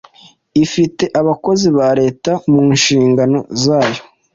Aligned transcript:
ifite 0.63 1.03
abakozi 1.19 1.67
ba 1.77 1.89
leta 1.99 2.31
mu 2.51 2.61
nshingano 2.77 3.39
zayo 3.63 4.01